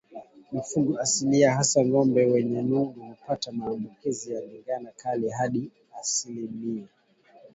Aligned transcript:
Mifugo 0.51 0.99
asilia 0.99 1.55
hasa 1.55 1.85
ngombe 1.85 2.25
wenye 2.25 2.61
nundu 2.61 3.01
hupata 3.03 3.51
maambukizi 3.51 4.33
ya 4.33 4.41
ndigana 4.41 4.91
kali 4.91 5.29
hadi 5.29 5.71
asilimia 5.99 6.51
mia 6.51 6.87